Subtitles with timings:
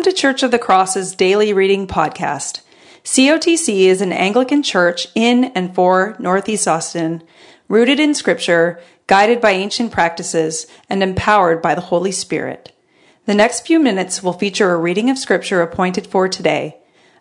[0.00, 2.62] Welcome to Church of the Cross's daily reading podcast.
[3.04, 7.22] COTC is an Anglican church in and for Northeast Austin,
[7.68, 12.74] rooted in Scripture, guided by ancient practices, and empowered by the Holy Spirit.
[13.26, 16.78] The next few minutes will feature a reading of Scripture appointed for today,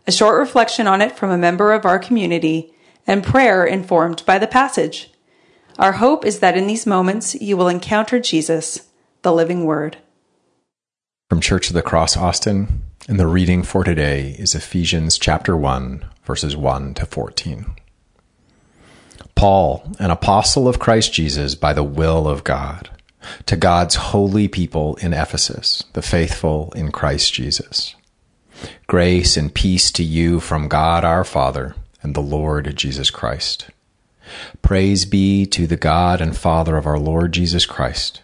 [0.08, 2.74] a short reflection on it from a member of our community,
[3.06, 5.12] and prayer informed by the passage.
[5.78, 8.88] Our hope is that in these moments you will encounter Jesus,
[9.22, 9.98] the living Word.
[11.30, 16.04] From Church of the Cross Austin, and the reading for today is Ephesians chapter 1,
[16.24, 17.68] verses 1 to 14.
[19.36, 22.90] Paul, an apostle of Christ Jesus by the will of God,
[23.46, 27.94] to God's holy people in Ephesus, the faithful in Christ Jesus.
[28.88, 33.70] Grace and peace to you from God our Father and the Lord Jesus Christ.
[34.64, 38.24] Praise be to the God and Father of our Lord Jesus Christ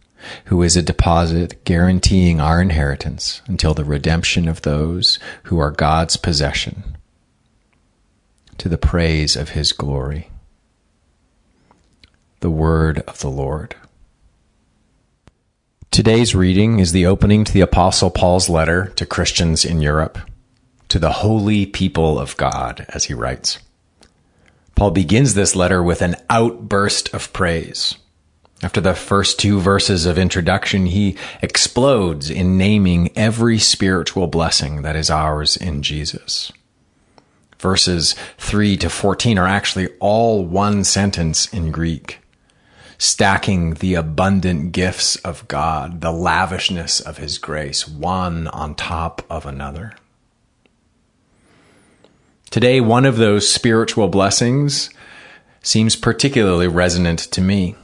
[0.45, 6.17] who is a deposit guaranteeing our inheritance until the redemption of those who are God's
[6.17, 6.97] possession,
[8.57, 10.29] to the praise of his glory.
[12.41, 13.75] The word of the Lord.
[15.91, 20.17] Today's reading is the opening to the Apostle Paul's letter to Christians in Europe,
[20.87, 23.59] to the holy people of God, as he writes.
[24.75, 27.97] Paul begins this letter with an outburst of praise.
[28.63, 34.95] After the first two verses of introduction, he explodes in naming every spiritual blessing that
[34.95, 36.51] is ours in Jesus.
[37.57, 42.19] Verses 3 to 14 are actually all one sentence in Greek,
[42.99, 49.45] stacking the abundant gifts of God, the lavishness of his grace, one on top of
[49.47, 49.93] another.
[52.51, 54.91] Today, one of those spiritual blessings
[55.63, 57.75] seems particularly resonant to me.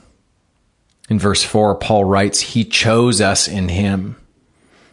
[1.10, 4.18] In verse 4, Paul writes, He chose us in Him.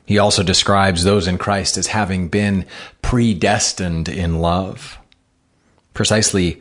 [0.06, 2.66] He also describes those in Christ as having been
[3.02, 4.98] predestined in love.
[5.92, 6.60] Precisely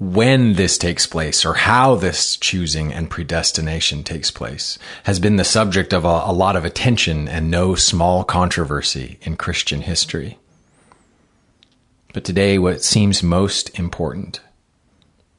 [0.00, 5.44] when this takes place or how this choosing and predestination takes place has been the
[5.44, 10.38] subject of a, a lot of attention and no small controversy in Christian history.
[12.14, 14.40] But today, what seems most important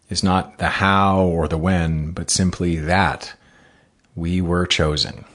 [0.09, 3.33] is not the how or the when, but simply that
[4.16, 5.25] we were chosen,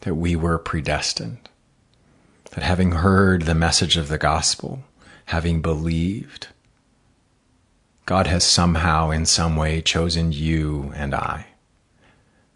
[0.00, 1.48] that we were predestined,
[2.50, 4.82] that having heard the message of the gospel,
[5.26, 6.48] having believed,
[8.06, 11.46] God has somehow, in some way, chosen you and I.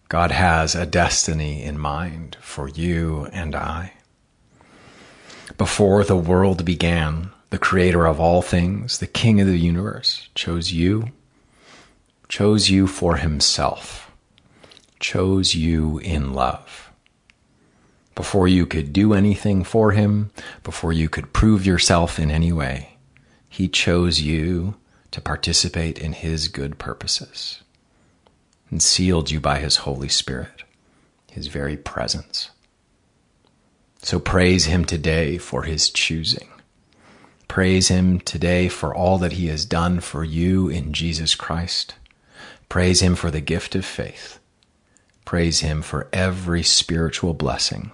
[0.09, 3.93] God has a destiny in mind for you and I.
[5.59, 10.73] Before the world began, the creator of all things, the king of the universe, chose
[10.73, 11.09] you,
[12.29, 14.12] chose you for himself
[15.03, 16.91] chose you in love.
[18.15, 20.31] Before you could do anything for him,
[20.63, 22.97] before you could prove yourself in any way,
[23.49, 24.77] he chose you
[25.11, 27.63] to participate in his good purposes
[28.71, 30.63] and sealed you by his Holy Spirit,
[31.31, 32.51] his very presence.
[34.01, 36.49] So praise him today for his choosing.
[37.49, 41.95] Praise him today for all that he has done for you in Jesus Christ.
[42.69, 44.39] Praise him for the gift of faith
[45.25, 47.91] Praise Him for every spiritual blessing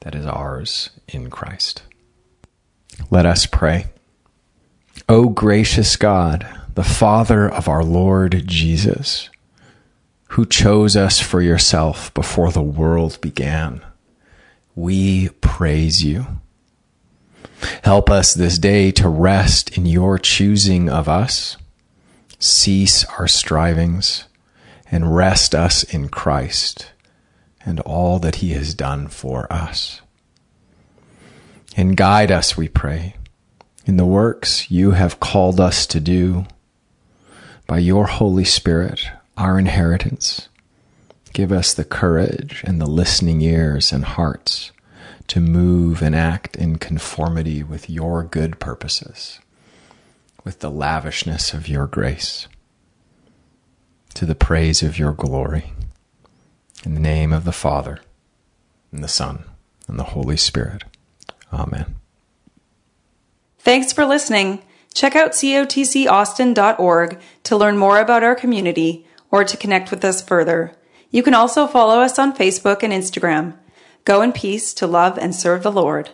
[0.00, 1.82] that is ours in Christ.
[3.10, 3.86] Let us pray.
[5.08, 9.28] O gracious God, the Father of our Lord Jesus,
[10.28, 13.82] who chose us for yourself before the world began,
[14.74, 16.26] we praise you.
[17.84, 21.56] Help us this day to rest in your choosing of us,
[22.38, 24.24] cease our strivings,
[24.92, 26.92] and rest us in Christ
[27.64, 30.02] and all that he has done for us.
[31.76, 33.16] And guide us, we pray,
[33.86, 36.44] in the works you have called us to do
[37.66, 39.06] by your Holy Spirit,
[39.36, 40.48] our inheritance.
[41.32, 44.70] Give us the courage and the listening ears and hearts
[45.28, 49.40] to move and act in conformity with your good purposes,
[50.44, 52.48] with the lavishness of your grace,
[54.14, 55.72] to the praise of your glory.
[56.84, 58.00] In the name of the Father,
[58.90, 59.44] and the Son,
[59.88, 60.84] and the Holy Spirit.
[61.52, 61.94] Amen.
[63.58, 64.62] Thanks for listening.
[64.94, 70.74] Check out cotcaustin.org to learn more about our community or to connect with us further.
[71.10, 73.56] You can also follow us on Facebook and Instagram.
[74.04, 76.10] Go in peace to love and serve the Lord.